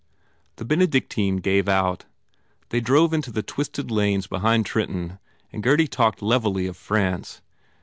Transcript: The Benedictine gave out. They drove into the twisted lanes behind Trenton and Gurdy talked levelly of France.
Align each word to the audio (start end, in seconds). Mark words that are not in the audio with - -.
The 0.55 0.65
Benedictine 0.65 1.35
gave 1.37 1.69
out. 1.69 2.05
They 2.69 2.79
drove 2.81 3.13
into 3.13 3.29
the 3.29 3.43
twisted 3.43 3.91
lanes 3.91 4.25
behind 4.25 4.65
Trenton 4.65 5.19
and 5.53 5.61
Gurdy 5.61 5.87
talked 5.87 6.23
levelly 6.23 6.65
of 6.65 6.75
France. 6.75 7.43